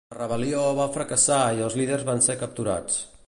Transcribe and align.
La 0.11 0.17
rebel·lió 0.19 0.61
va 0.79 0.87
fracassar 0.95 1.39
i 1.59 1.63
els 1.67 1.77
líders 1.83 2.09
van 2.09 2.25
ser 2.29 2.39
capturats. 2.45 2.99